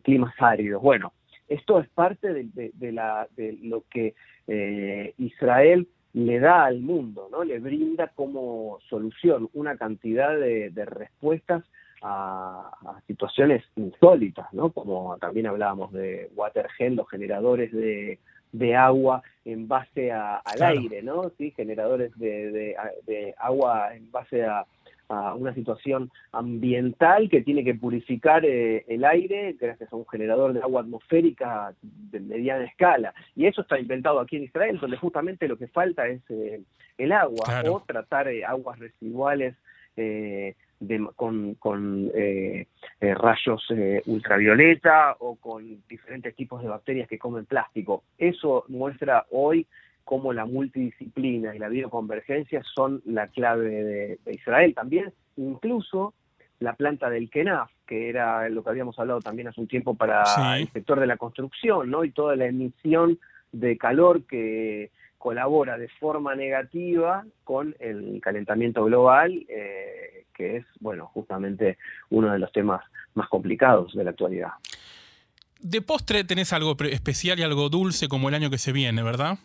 climas 0.04 0.34
áridos. 0.38 0.82
Bueno, 0.82 1.14
esto 1.48 1.80
es 1.80 1.90
parte 1.90 2.34
de, 2.34 2.92
la, 2.92 3.28
de 3.36 3.58
lo 3.62 3.86
que 3.90 4.14
eh, 4.48 5.14
Israel 5.18 5.88
le 6.14 6.40
da 6.40 6.66
al 6.66 6.82
mundo, 6.82 7.28
¿no? 7.32 7.44
Le 7.44 7.60
brinda 7.60 8.10
como 8.10 8.80
solución 8.90 9.50
una 9.54 9.78
cantidad 9.78 10.38
de, 10.38 10.72
respuestas 10.86 11.64
a, 12.02 13.00
situaciones 13.08 13.64
insólitas, 13.76 14.54
¿no? 14.54 14.72
Como 14.72 15.18
también 15.18 15.48
hablábamos 15.48 15.92
de 15.92 16.30
Watergen, 16.36 16.96
los 16.96 17.10
generadores 17.10 17.72
de, 17.72 18.20
de 18.54 18.76
agua 18.76 19.22
en 19.44 19.68
base 19.68 20.12
al 20.12 20.62
aire, 20.62 21.02
¿no? 21.02 21.32
Sí, 21.38 21.52
generadores 21.52 22.18
de, 22.18 22.76
agua 23.38 23.94
en 23.94 24.10
base 24.12 24.46
a, 24.46 24.66
una 25.36 25.54
situación 25.54 26.10
ambiental 26.32 27.30
que 27.30 27.42
tiene 27.42 27.64
que 27.64 27.76
purificar 27.76 28.44
eh, 28.46 28.84
el 28.88 29.06
aire 29.06 29.56
gracias 29.60 29.94
a 29.94 29.96
un 29.96 30.08
generador 30.08 30.54
de 30.54 30.62
agua 30.62 30.82
atmosférica 30.82 31.76
de 31.84 32.20
mediana 32.20 32.64
escala. 32.64 33.14
Y 33.36 33.46
eso 33.46 33.62
está 33.62 33.80
inventado 33.80 34.20
aquí 34.20 34.38
en 34.38 34.44
Israel, 34.44 34.80
donde 34.80 34.98
justamente 34.98 35.48
lo 35.48 35.58
que 35.58 35.68
falta 35.68 36.08
es 36.08 36.22
eh, 36.30 36.64
el 36.98 37.12
agua 37.12 37.64
o 37.70 37.84
tratar 37.86 38.28
eh, 38.28 38.44
aguas 38.44 38.80
residuales 38.80 39.56
con, 41.16 41.56
con 41.56 42.12
eh, 42.14 42.68
eh, 43.00 43.14
rayos 43.16 43.66
eh, 43.70 44.02
ultravioleta 44.06 45.16
o 45.20 45.36
con 45.36 45.84
diferentes 45.88 46.36
tipos 46.36 46.62
de 46.62 46.70
bacterias 46.70 47.08
que 47.08 47.20
comen 47.20 47.46
plástico. 47.46 48.04
Eso 48.18 48.66
muestra 48.68 49.26
hoy 49.32 49.68
cómo 50.04 50.34
la 50.34 50.46
multidisciplina 50.46 51.56
y 51.56 51.60
la 51.60 51.70
bioconvergencia 51.70 52.62
son 52.64 53.02
la 53.06 53.28
clave 53.28 54.18
de, 54.26 54.32
Israel. 54.32 54.74
También 54.74 55.14
incluso 55.38 56.14
la 56.60 56.74
planta 56.74 57.10
del 57.10 57.30
KENAF, 57.30 57.72
que 57.88 58.10
era 58.10 58.48
lo 58.50 58.64
que 58.64 58.70
habíamos 58.70 58.98
hablado 59.00 59.22
también 59.22 59.48
hace 59.48 59.62
un 59.62 59.68
tiempo 59.68 59.96
para 59.96 60.24
el 60.58 60.70
sector 60.70 61.00
de 61.00 61.08
la 61.08 61.18
construcción, 61.18 61.90
¿no? 61.90 62.04
Y 62.04 62.12
toda 62.12 62.36
la 62.36 62.46
emisión 62.46 63.20
de 63.52 63.78
calor 63.78 64.24
que 64.24 64.92
colabora 65.24 65.78
de 65.78 65.88
forma 65.88 66.36
negativa 66.36 67.24
con 67.46 67.74
el 67.80 68.20
calentamiento 68.22 68.84
global, 68.84 69.46
eh, 69.48 70.26
que 70.34 70.58
es, 70.58 70.66
bueno, 70.82 71.08
justamente 71.14 71.78
uno 72.10 72.34
de 72.34 72.40
los 72.40 72.52
temas 72.52 72.84
más 73.14 73.30
complicados 73.30 73.94
de 73.94 74.04
la 74.04 74.10
actualidad. 74.10 74.50
De 75.62 75.82
postre 75.82 76.26
tenés 76.26 76.52
algo 76.52 76.76
especial 76.92 77.40
y 77.40 77.44
algo 77.44 77.70
dulce 77.70 78.10
como 78.10 78.28
el 78.28 78.36
año 78.36 78.50
que 78.50 78.58
se 78.58 78.74
viene, 78.74 79.02
¿verdad? 79.02 79.38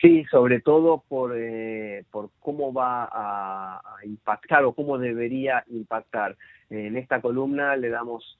Sí, 0.00 0.24
sobre 0.30 0.62
todo 0.62 1.04
por, 1.06 1.36
eh, 1.36 2.04
por 2.10 2.30
cómo 2.40 2.72
va 2.72 3.10
a, 3.12 3.82
impactar 4.04 4.64
o 4.64 4.72
cómo 4.72 4.96
debería 4.96 5.64
impactar. 5.68 6.34
En 6.70 6.96
esta 6.96 7.20
columna 7.20 7.76
le 7.76 7.90
damos 7.90 8.38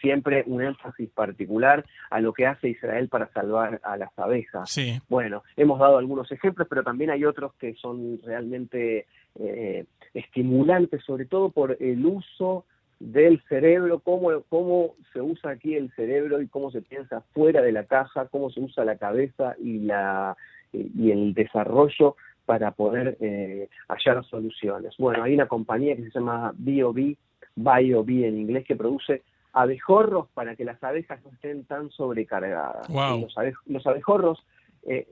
siempre 0.00 0.44
un 0.46 0.62
énfasis 0.62 1.10
particular 1.10 1.84
a 2.10 2.20
lo 2.20 2.32
que 2.32 2.46
hace 2.46 2.68
Israel 2.68 3.08
para 3.08 3.28
salvar 3.32 3.80
a 3.82 3.96
las 3.96 4.16
abejas. 4.18 4.70
Sí. 4.70 4.98
Bueno, 5.08 5.42
hemos 5.56 5.78
dado 5.78 5.98
algunos 5.98 6.30
ejemplos, 6.30 6.68
pero 6.68 6.82
también 6.82 7.10
hay 7.10 7.24
otros 7.24 7.54
que 7.54 7.74
son 7.74 8.20
realmente 8.24 9.06
eh, 9.38 9.84
estimulantes, 10.14 11.02
sobre 11.04 11.26
todo 11.26 11.50
por 11.50 11.76
el 11.80 12.04
uso 12.06 12.64
del 13.00 13.40
cerebro, 13.48 14.00
cómo, 14.00 14.42
cómo 14.48 14.94
se 15.12 15.20
usa 15.20 15.52
aquí 15.52 15.74
el 15.74 15.90
cerebro 15.92 16.42
y 16.42 16.48
cómo 16.48 16.70
se 16.70 16.82
piensa 16.82 17.22
fuera 17.32 17.62
de 17.62 17.72
la 17.72 17.84
caja, 17.84 18.26
cómo 18.26 18.50
se 18.50 18.60
usa 18.60 18.84
la 18.84 18.96
cabeza 18.96 19.54
y, 19.58 19.80
la, 19.80 20.36
y 20.72 21.10
el 21.12 21.34
desarrollo 21.34 22.16
para 22.44 22.70
poder 22.70 23.16
eh, 23.20 23.68
hallar 23.88 24.24
soluciones. 24.24 24.94
Bueno, 24.98 25.22
hay 25.22 25.34
una 25.34 25.46
compañía 25.46 25.94
que 25.94 26.04
se 26.04 26.10
llama 26.10 26.52
BioB, 26.56 27.16
BioB 27.54 28.08
en 28.24 28.38
inglés, 28.38 28.64
que 28.64 28.74
produce 28.74 29.22
abejorros 29.52 30.28
para 30.34 30.56
que 30.56 30.64
las 30.64 30.82
abejas 30.82 31.20
no 31.24 31.30
estén 31.30 31.64
tan 31.64 31.90
sobrecargadas. 31.90 32.88
los, 33.66 33.86
abejorros 33.86 34.44
eh, 34.88 35.06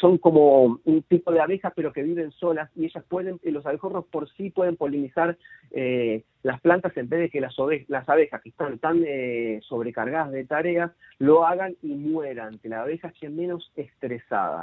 son 0.00 0.18
como 0.18 0.80
un 0.84 1.02
tipo 1.02 1.30
de 1.32 1.40
abejas 1.40 1.72
pero 1.76 1.92
que 1.92 2.02
viven 2.02 2.30
solas 2.32 2.70
y 2.74 2.86
ellas 2.86 3.04
pueden, 3.08 3.38
los 3.44 3.66
abejorros 3.66 4.06
por 4.06 4.30
sí 4.30 4.50
pueden 4.50 4.76
polinizar 4.76 5.36
eh, 5.70 6.22
las 6.42 6.60
plantas 6.60 6.96
en 6.96 7.08
vez 7.08 7.20
de 7.20 7.30
que 7.30 7.40
las, 7.40 7.54
las 7.88 8.08
abejas 8.08 8.40
que 8.40 8.50
están 8.50 8.78
tan 8.78 9.02
eh, 9.06 9.60
sobrecargadas 9.68 10.30
de 10.30 10.44
tareas 10.44 10.92
lo 11.18 11.44
hagan 11.44 11.76
y 11.82 11.88
mueran, 11.88 12.58
que 12.58 12.68
la 12.68 12.82
abeja 12.82 13.08
esté 13.08 13.28
menos 13.28 13.72
estresada. 13.74 14.62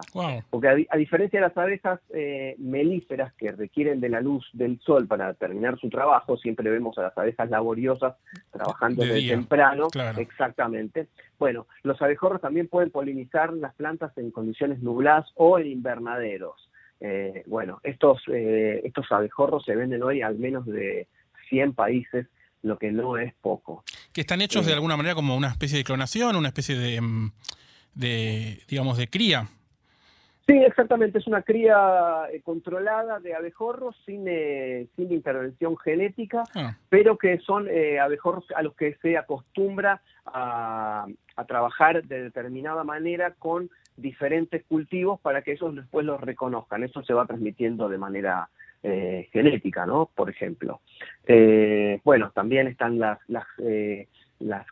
Porque 0.50 0.88
a, 0.90 0.98
diferencia 0.98 1.40
de 1.40 1.48
las 1.48 1.58
abejas 1.58 2.00
eh, 2.14 2.56
melíferas 2.58 3.34
que 3.34 3.52
requieren 3.52 4.00
de 4.00 4.10
la 4.10 4.22
luz 4.22 4.50
del 4.54 4.80
sol 4.80 5.06
para 5.06 5.34
terminar 5.34 5.78
su 5.78 5.90
trabajo, 5.90 6.38
siempre 6.38 6.70
vemos 6.70 6.98
a 6.98 7.04
las 7.04 7.18
abejas 7.18 7.50
laboriosas 7.50 8.16
trabajando 8.52 9.04
desde 9.04 9.30
temprano, 9.30 9.88
exactamente. 10.18 11.08
Bueno, 11.38 11.68
los 11.84 12.02
abejorros 12.02 12.40
también 12.40 12.70
pueden 12.70 12.90
polinizar 12.90 13.35
las 13.36 13.76
plantas 13.76 14.18
en 14.18 14.32
condiciones 14.32 14.82
nubladas 14.82 15.30
o 15.36 15.60
en 15.60 15.68
invernaderos. 15.68 16.70
Eh, 17.00 17.44
bueno, 17.48 17.80
estos, 17.84 18.22
estos 18.28 19.12
abejorros 19.12 19.64
se 19.66 19.76
venden 19.76 20.02
hoy 20.02 20.22
al 20.22 20.38
menos 20.38 20.66
de 20.66 21.08
100 21.50 21.74
países, 21.74 22.28
lo 22.62 22.78
que 22.78 22.92
no 22.92 23.18
es 23.18 23.34
poco. 23.42 23.84
Que 24.12 24.22
están 24.22 24.42
hechos 24.42 24.66
de 24.66 24.72
eh, 24.72 24.76
alguna 24.76 24.98
manera 24.98 25.16
como 25.16 25.36
una 25.36 25.50
especie 25.50 25.78
de 25.78 25.84
clonación, 25.84 26.36
una 26.36 26.48
especie 26.48 26.78
de, 26.78 27.02
mm, 27.02 27.32
de 27.94 28.64
digamos, 28.68 28.98
de 28.98 29.08
cría. 29.08 29.48
Sí, 30.48 30.54
exactamente, 30.58 31.18
es 31.18 31.28
una 31.28 31.42
cría 31.42 32.26
eh, 32.32 32.42
controlada 32.42 33.20
de 33.20 33.34
abejorros 33.34 33.96
sin, 34.06 34.26
eh, 34.28 34.88
sin 34.96 35.12
intervención 35.12 35.76
genética, 35.78 36.44
ah. 36.54 36.78
pero 36.90 37.18
que 37.18 37.40
son 37.40 37.68
abejorros 38.00 38.46
a 38.56 38.62
los 38.62 38.76
que 38.76 38.96
se 39.02 39.18
acostumbra 39.18 40.02
a, 40.26 41.08
a, 41.36 41.46
trabajar 41.46 42.04
de 42.04 42.24
determinada 42.24 42.84
manera 42.84 43.34
con 43.40 43.70
diferentes 43.98 44.64
cultivos 44.66 45.20
para 45.20 45.42
que 45.42 45.54
ellos 45.54 45.76
después 45.76 46.06
los 46.06 46.22
reconozcan. 46.22 46.84
Eso 46.84 47.04
se 47.04 47.14
va 47.14 47.26
transmitiendo 47.26 47.90
de 47.90 47.98
manera 47.98 48.50
eh, 48.88 49.30
genética, 49.34 49.88
¿no? 49.88 50.12
Por 50.14 50.30
ejemplo. 50.30 50.82
Eh, 51.26 52.00
bueno, 52.04 52.30
también 52.36 52.68
están 52.68 53.00
las, 53.00 53.18
las, 53.28 53.46
eh, 53.58 54.08
las 54.40 54.66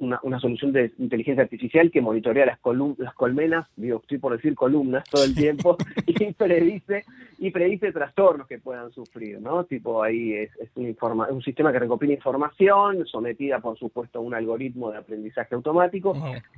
una, 0.00 0.40
solución 0.40 0.72
de 0.72 0.92
inteligencia 0.98 1.42
artificial 1.42 1.90
que 1.90 2.00
monitorea 2.00 2.46
las, 2.46 2.58
las 2.98 3.14
colmenas, 3.14 3.68
digo, 3.76 4.00
estoy 4.00 4.18
por 4.18 4.32
decir 4.32 4.54
columnas 4.54 5.04
todo 5.10 5.24
el 5.24 5.34
tiempo, 5.34 5.76
y 6.06 6.32
predice 6.32 7.04
y 7.38 7.50
predice 7.50 7.92
trastornos 7.92 8.46
que 8.46 8.58
puedan 8.58 8.90
sufrir, 8.92 9.40
¿no? 9.40 9.64
Tipo 9.64 10.02
ahí 10.02 10.32
es, 10.32 10.50
un, 10.76 10.96
un 11.30 11.42
sistema 11.42 11.72
que 11.72 11.80
recopila 11.80 12.14
información 12.14 13.06
sometida, 13.06 13.60
por 13.60 13.78
supuesto, 13.78 14.18
a 14.18 14.22
un 14.22 14.34
algoritmo 14.34 14.90
de 14.90 14.98
aprendizaje 14.98 15.54
automático 15.54 16.16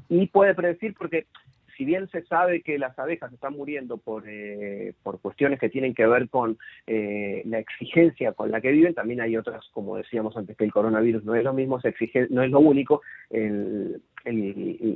y 0.09 0.27
puede 0.27 0.55
predecir 0.55 0.95
porque 0.95 1.27
si 1.77 1.85
bien 1.85 2.09
se 2.09 2.23
sabe 2.25 2.63
que 2.63 2.79
las 2.79 2.99
abejas 2.99 3.33
están 3.33 3.55
muriendo 3.55 3.99
por, 3.99 4.25
eh, 4.29 4.95
por 5.03 5.21
cuestiones 5.21 5.59
que 5.59 5.69
tienen 5.69 5.95
que 5.95 6.07
ver 6.07 6.29
con 6.29 6.59
eh, 6.87 7.43
la 7.47 7.59
exigencia 7.59 8.33
con 8.33 8.51
la 8.51 8.61
que 8.61 8.71
viven, 8.71 8.95
también 8.95 9.21
hay 9.21 9.37
otras, 9.37 9.65
como 9.73 9.97
decíamos 9.97 10.37
antes, 10.37 10.57
que 10.57 10.65
el 10.65 10.73
coronavirus 10.73 11.25
no 11.25 11.35
es 11.35 11.45
lo 11.45 11.53
mismo, 11.53 11.81
se 11.81 11.89
exige, 11.89 12.27
no 12.31 12.43
es 12.43 12.51
lo 12.51 12.61
único. 12.61 13.03
El, 13.31 14.01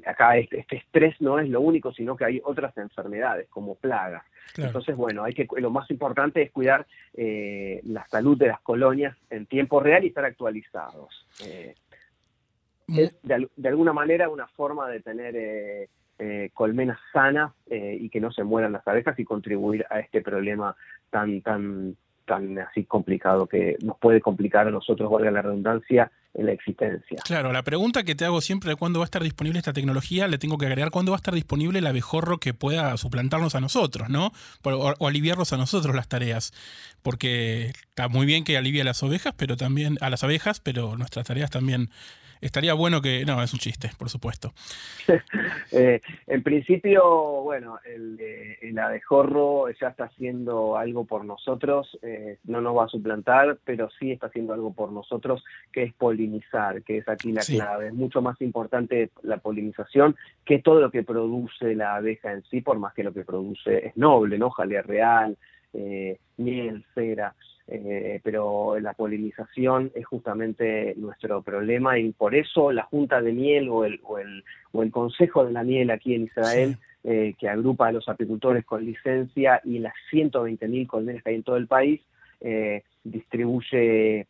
acá 0.07 0.37
este, 0.39 0.61
este, 0.61 0.77
estrés 0.77 1.21
no 1.21 1.39
es 1.39 1.49
lo 1.49 1.61
único, 1.61 1.93
sino 1.93 2.17
que 2.17 2.25
hay 2.25 2.41
otras 2.45 2.77
enfermedades 2.79 3.49
como 3.49 3.75
plagas. 3.75 4.25
Entonces, 4.57 4.97
bueno, 4.97 5.25
hay 5.25 5.35
que 5.35 5.47
lo 5.59 5.71
más 5.71 5.91
importante 5.91 6.43
es 6.43 6.51
cuidar 6.51 6.87
eh, 7.15 7.81
la 7.85 8.07
salud 8.09 8.39
de 8.39 8.49
las 8.49 8.61
colonias 8.61 9.17
en 9.31 9.47
tiempo 9.47 9.81
real 9.81 10.05
y 10.05 10.09
estar 10.09 10.25
actualizados. 10.25 11.27
es 12.89 13.23
de, 13.23 13.49
de, 13.55 13.69
alguna 13.69 13.93
manera 13.93 14.31
una 14.31 14.47
forma 14.49 14.89
de 14.89 15.01
tener 15.01 15.37
eh, 15.37 15.89
colmenas 16.53 16.99
sanas 17.13 17.53
eh, 17.71 17.97
y 18.01 18.09
que 18.11 18.21
no 18.21 18.33
se 18.33 18.45
mueran 18.45 18.73
las 18.73 18.87
abejas 18.87 19.19
y 19.19 19.25
contribuir 19.25 19.87
a 19.91 20.01
este 20.01 20.21
problema 20.21 20.77
tan, 21.11 21.41
tan, 21.43 21.97
tan 22.25 22.59
así 22.59 22.85
complicado 22.85 23.47
que 23.47 23.77
nos 23.83 23.99
puede 23.99 24.21
complicar 24.21 24.67
a 24.67 24.71
nosotros, 24.71 25.11
valga 25.11 25.31
la 25.31 25.43
redundancia, 25.43 26.11
en 26.35 26.47
la 26.47 26.53
existencia. 26.53 27.19
Claro, 27.25 27.53
la 27.53 27.63
pregunta 27.63 28.05
que 28.05 28.15
te 28.15 28.25
hago 28.25 28.41
siempre 28.41 28.71
de 28.71 28.77
cuándo 28.77 29.01
va 29.01 29.05
a 29.05 29.07
estar 29.07 29.23
disponible 29.23 29.59
esta 29.59 29.73
tecnología, 29.73 30.29
le 30.29 30.39
tengo 30.39 30.57
que 30.57 30.67
agregar 30.67 30.91
cuándo 30.91 31.13
va 31.13 31.17
a 31.17 31.19
estar 31.19 31.35
disponible 31.35 31.81
el 31.81 31.87
abejorro 31.87 32.39
que 32.39 32.55
pueda 32.55 32.97
suplantarnos 32.97 33.55
a 33.55 33.61
nosotros, 33.61 34.09
¿no? 34.09 34.33
O, 34.63 34.95
o, 34.99 35.09
aliviarnos 35.09 35.53
a 35.53 35.57
nosotros 35.57 35.97
las 35.97 36.09
tareas. 36.09 36.53
Porque 37.03 37.73
está 37.89 38.09
muy 38.09 38.27
bien 38.27 38.45
que 38.45 38.57
alivie 38.57 38.83
a 38.83 38.85
las 38.85 39.03
ovejas, 39.03 39.35
pero 39.37 39.57
también 39.57 39.97
a 40.01 40.11
las 40.11 40.23
abejas, 40.23 40.61
pero 40.61 40.97
nuestras 40.97 41.27
tareas 41.27 41.51
también 41.51 41.91
estaría 42.41 42.75
bueno 42.75 43.01
que. 43.01 43.25
No, 43.25 43.43
es 43.43 43.53
un 43.53 43.59
chiste, 43.59 43.91
por 43.99 44.09
supuesto. 44.09 44.53
Eh, 45.71 46.01
en 46.27 46.43
principio, 46.43 47.43
bueno, 47.43 47.79
el, 47.85 48.19
el, 48.63 48.79
abejorro 48.79 49.69
ya 49.71 49.89
está 49.89 50.05
haciendo 50.05 50.77
algo 50.77 51.05
por 51.05 51.25
nosotros, 51.25 51.99
eh, 52.03 52.39
no 52.45 52.61
nos 52.61 52.77
va 52.77 52.85
a 52.85 52.89
suplantar, 52.89 53.59
pero 53.65 53.91
sí 53.99 54.13
está 54.13 54.29
haciendo 54.29 54.55
algo 54.55 54.73
por 54.73 54.91
nosotros, 54.91 55.45
que 55.71 55.83
es 55.83 55.95
polinizar, 55.95 56.83
que 56.83 56.99
es 56.99 57.09
aquí 57.09 57.33
la 57.33 57.43
clave. 57.43 57.89
Es 57.89 57.95
mucho 57.95 58.23
más 58.23 58.41
importante 58.41 59.11
la 59.23 59.39
polinización 59.39 60.17
que 60.45 60.61
todo 60.61 60.81
lo 60.81 60.91
que 60.91 61.03
produce 61.03 61.75
la 61.75 61.97
abeja 61.97 62.33
en 62.33 62.43
sí, 62.45 62.61
por 62.61 62.79
más 62.79 62.95
que 62.95 63.05
lo 63.05 63.13
que 63.13 63.25
produce 63.25 63.89
es 63.89 63.97
noble, 63.97 64.39
¿no? 64.39 64.51
Jalea 64.51 64.83
real, 64.83 65.37
eh, 65.73 66.19
miel, 66.37 66.85
cera. 66.95 67.35
Eh, 67.71 68.21
pero 68.25 68.81
la 68.81 68.95
polinización 68.95 69.93
es 69.95 70.07
justamente 70.07 70.95
nuestro 70.97 71.43
problema 71.43 71.99
y 71.99 72.13
por 72.13 72.35
eso 72.35 72.73
la 72.73 72.85
Junta 72.85 73.21
de 73.21 73.33
Miel 73.33 73.69
o 73.69 73.85
el, 73.85 74.01
o 74.05 74.19
el, 74.19 74.43
o 74.73 74.83
el 74.83 74.91
Consejo 74.91 75.45
de 75.45 75.53
la 75.53 75.65
Miel 75.65 75.91
aquí 75.91 76.15
en 76.15 76.23
Israel, 76.23 76.79
eh, 77.05 77.35
que 77.39 77.47
agrupa 77.47 77.89
a 77.89 77.93
los 77.93 78.09
apicultores 78.09 78.65
con 78.65 78.87
licencia 78.87 79.61
y 79.65 79.81
las 79.81 79.93
120.000 80.11 80.87
colmenas 80.87 81.23
que 81.23 81.29
hay 81.29 81.37
en 81.37 81.43
todo 81.43 81.59
el 81.59 81.67
país, 81.67 82.01
eh, 82.41 82.85
distribuye 83.05 84.27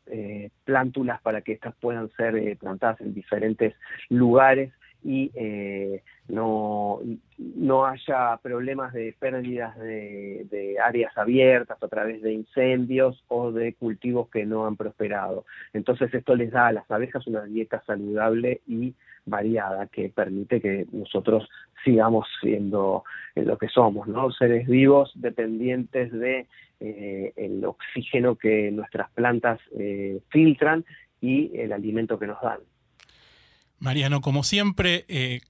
plántulas 0.64 1.20
para 1.20 1.40
que 1.40 1.52
estas 1.52 1.76
puedan 1.76 2.10
ser 2.16 2.56
plantadas 2.58 3.00
en 3.00 3.14
diferentes 3.14 3.74
lugares 4.08 4.72
y 5.08 5.30
eh, 5.34 6.02
no, 6.28 7.00
no 7.38 7.86
haya 7.86 8.36
problemas 8.42 8.92
de 8.92 9.14
pérdidas 9.18 9.74
de, 9.78 10.76
áreas 10.84 11.16
abiertas 11.16 11.82
a 11.82 11.88
través 11.88 12.20
de 12.20 12.34
incendios 12.34 13.24
o 13.28 13.50
de 13.50 13.72
cultivos 13.72 14.28
que 14.28 14.44
no 14.44 14.66
han 14.66 14.76
prosperado. 14.76 15.46
Entonces 15.72 16.12
esto 16.12 16.36
les 16.36 16.50
da 16.50 16.66
a 16.66 16.72
las 16.72 16.90
abejas 16.90 17.26
una 17.26 17.42
dieta 17.44 17.82
saludable 17.86 18.60
y 18.66 18.92
variada 19.24 19.86
que 19.86 20.10
permite 20.10 20.60
que 20.60 20.84
nosotros 20.92 21.48
sigamos 21.82 22.26
siendo 22.42 23.04
lo 23.34 23.56
que 23.56 23.68
somos, 23.68 24.08
¿no? 24.08 24.30
Seres 24.30 24.66
vivos 24.66 25.10
dependientes 25.14 26.12
de 26.12 26.46
eh, 26.80 27.32
el 27.34 27.64
oxígeno 27.64 28.36
que 28.36 28.70
nuestras 28.72 29.10
plantas 29.12 29.58
eh, 29.78 30.20
filtran 30.28 30.84
y 31.22 31.58
el 31.58 31.72
alimento 31.72 32.18
que 32.18 32.26
nos 32.26 32.42
dan. 32.42 32.60
Mariano, 33.78 34.20
como 34.20 34.42
siempre, 34.42 35.04
eh, 35.08 35.40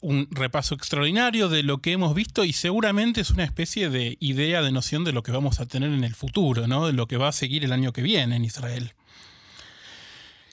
un 0.00 0.28
repaso 0.30 0.74
extraordinario 0.74 1.48
de 1.48 1.62
lo 1.62 1.78
que 1.78 1.92
hemos 1.92 2.14
visto 2.14 2.44
y 2.44 2.52
seguramente 2.52 3.20
es 3.20 3.30
una 3.30 3.44
especie 3.44 3.88
de 3.88 4.16
idea, 4.20 4.62
de 4.62 4.72
noción 4.72 5.04
de 5.04 5.12
lo 5.12 5.22
que 5.22 5.32
vamos 5.32 5.60
a 5.60 5.66
tener 5.66 5.90
en 5.92 6.04
el 6.04 6.14
futuro, 6.14 6.66
¿no? 6.66 6.86
De 6.86 6.92
lo 6.92 7.06
que 7.06 7.16
va 7.16 7.28
a 7.28 7.32
seguir 7.32 7.64
el 7.64 7.72
año 7.72 7.92
que 7.92 8.02
viene 8.02 8.36
en 8.36 8.44
Israel. 8.44 8.92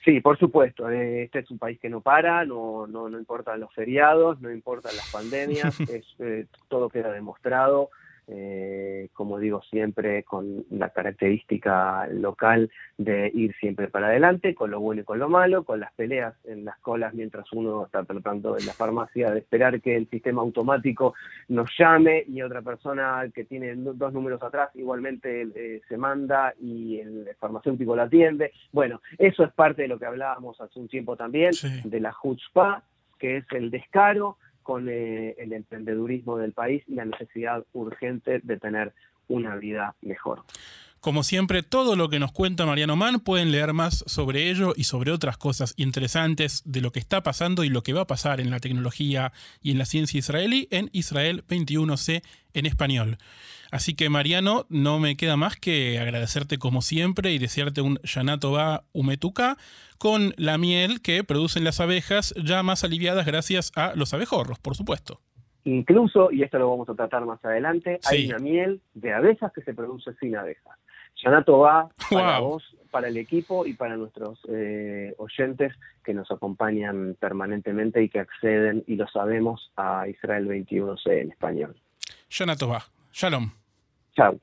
Sí, 0.04 0.20
por 0.20 0.40
supuesto. 0.40 0.90
Eh, 0.90 1.24
este 1.24 1.40
es 1.40 1.52
un 1.52 1.60
país 1.60 1.80
que 1.80 1.90
no 1.90 2.02
para, 2.02 2.46
no, 2.46 2.88
no, 2.88 3.10
no 3.10 3.20
importan 3.20 3.60
los 3.60 3.74
feriados, 3.74 4.42
no 4.42 4.52
importan 4.52 4.96
las 4.96 5.12
pandemias, 5.12 5.80
es, 5.82 6.06
eh, 6.20 6.46
todo 6.70 6.90
queda 6.90 7.12
demostrado 7.12 7.90
eh, 8.28 9.10
como 9.14 9.40
digo 9.40 9.62
siempre, 9.64 10.24
con 10.24 10.66
la 10.70 10.90
característica 10.90 12.08
local 12.08 12.70
de 12.98 13.32
ir 13.34 13.54
siempre 13.60 13.88
para 13.88 14.08
adelante, 14.08 14.56
con 14.56 14.72
lo 14.72 14.80
bueno 14.80 15.02
y 15.02 15.06
con 15.06 15.20
lo 15.20 15.30
malo, 15.30 15.64
con 15.64 15.80
las 15.80 15.92
peleas 15.94 16.36
en 16.46 16.66
las 16.66 16.78
colas 16.80 17.14
mientras 17.14 17.52
uno 17.52 17.86
está 17.86 18.04
tratando 18.04 18.58
en 18.58 18.66
la 18.66 18.74
farmacia 18.74 19.32
de 19.32 19.40
esperar 19.40 19.82
que 19.82 19.96
el 19.96 20.10
sistema 20.10 20.42
automático 20.42 21.14
nos 21.50 21.70
llame 21.78 22.24
y 22.28 22.42
otra 22.42 22.62
persona 22.62 23.24
que 23.34 23.46
tiene 23.46 23.76
dos 23.76 24.14
números 24.14 24.42
atrás 24.44 24.70
igualmente 24.76 25.48
eh, 25.56 25.82
se 25.88 25.98
manda 25.98 26.54
y 26.60 27.00
el 27.00 27.30
farmacéutico 27.40 27.96
la 27.96 28.04
atiende. 28.04 28.52
Bueno, 28.72 29.02
eso 29.18 29.44
es 29.44 29.52
parte 29.54 29.84
de 29.84 29.88
lo 29.88 30.00
que 30.00 30.06
hablábamos 30.06 30.60
hace 30.62 30.80
un 30.80 30.88
tiempo 30.88 31.16
también, 31.16 31.52
de 31.84 32.00
la 32.00 32.16
chutzpah, 32.22 32.84
que 33.20 33.38
es 33.38 33.46
el 33.52 33.72
descaro, 33.72 34.38
con 34.72 34.88
eh, 34.88 35.36
el 35.38 35.52
emprendedurismo 35.52 36.38
del 36.38 36.54
país 36.54 36.82
y 36.88 36.96
la 36.96 37.04
necesidad 37.04 37.66
urgente 37.74 38.40
de 38.42 38.58
tener 38.58 38.94
una 39.28 39.58
vida 39.58 39.96
mejor. 40.02 40.44
Como 41.02 41.24
siempre, 41.24 41.64
todo 41.64 41.96
lo 41.96 42.10
que 42.10 42.20
nos 42.20 42.32
cuenta 42.32 42.68
Mariano 42.68 42.96
Mann 42.96 43.22
pueden 43.22 43.52
leer 43.52 43.74
más 43.74 44.04
sobre 44.06 44.52
ello 44.52 44.74
y 44.76 44.84
sobre 44.84 45.12
otras 45.12 45.36
cosas 45.36 45.74
interesantes 45.76 46.62
de 46.64 46.80
lo 46.80 46.92
que 46.92 47.00
está 47.00 47.24
pasando 47.24 47.64
y 47.64 47.70
lo 47.70 47.82
que 47.82 47.94
va 47.94 48.02
a 48.02 48.08
pasar 48.08 48.40
en 48.40 48.52
la 48.52 48.60
tecnología 48.60 49.32
y 49.64 49.72
en 49.72 49.80
la 49.80 49.86
ciencia 49.86 50.20
israelí 50.20 50.68
en 50.70 50.92
Israel 50.94 51.44
21C 51.48 52.22
en 52.54 52.66
español. 52.68 53.18
Así 53.72 53.96
que 53.96 54.10
Mariano, 54.10 54.68
no 54.70 55.00
me 55.00 55.18
queda 55.18 55.38
más 55.38 55.56
que 55.56 55.98
agradecerte 55.98 56.60
como 56.60 56.84
siempre 56.84 57.32
y 57.32 57.40
desearte 57.40 57.82
un 57.82 57.98
Yanato 58.04 58.52
va 58.52 58.84
Umetuka 58.94 59.58
con 59.98 60.36
la 60.38 60.60
miel 60.60 61.02
que 61.02 61.24
producen 61.24 61.64
las 61.64 61.80
abejas 61.80 62.32
ya 62.44 62.62
más 62.62 62.84
aliviadas 62.84 63.26
gracias 63.26 63.72
a 63.76 63.94
los 63.96 64.14
abejorros, 64.14 64.60
por 64.60 64.76
supuesto. 64.76 65.20
Incluso, 65.64 66.32
y 66.32 66.44
esto 66.44 66.60
lo 66.60 66.70
vamos 66.70 66.90
a 66.90 66.94
tratar 66.94 67.26
más 67.26 67.44
adelante, 67.44 68.00
hay 68.04 68.28
una 68.28 68.38
miel 68.38 68.82
de 68.94 69.14
abejas 69.14 69.52
que 69.52 69.64
se 69.64 69.74
produce 69.74 70.14
sin 70.20 70.36
abejas. 70.36 70.78
Yanato 71.16 71.60
va 71.60 71.90
para 72.10 72.40
vos, 72.40 72.64
para 72.90 73.08
el 73.08 73.18
equipo 73.18 73.66
y 73.66 73.74
para 73.74 73.96
nuestros 73.96 74.40
eh, 74.50 75.14
oyentes 75.18 75.74
que 76.04 76.14
nos 76.14 76.30
acompañan 76.32 77.16
permanentemente 77.20 78.02
y 78.04 78.10
que 78.10 78.20
acceden, 78.20 78.84
y 78.88 78.96
lo 78.96 79.08
sabemos, 79.08 79.72
a 79.78 80.08
Israel 80.08 80.48
21C 80.48 81.22
en 81.22 81.32
español. 81.32 81.76
Yanato 82.30 82.68
va. 82.68 82.84
Shalom. 83.14 83.52
Chao. 84.16 84.40